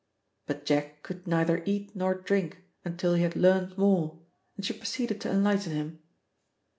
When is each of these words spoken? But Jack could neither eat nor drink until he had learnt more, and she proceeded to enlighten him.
But 0.47 0.65
Jack 0.65 1.03
could 1.03 1.27
neither 1.27 1.61
eat 1.63 1.95
nor 1.95 2.15
drink 2.15 2.63
until 2.83 3.13
he 3.13 3.21
had 3.21 3.35
learnt 3.35 3.77
more, 3.77 4.17
and 4.57 4.65
she 4.65 4.73
proceeded 4.73 5.21
to 5.21 5.29
enlighten 5.29 5.73
him. 5.73 5.99